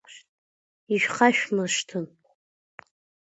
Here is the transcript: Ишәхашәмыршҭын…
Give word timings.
Ишәхашәмыршҭын… 0.95 2.05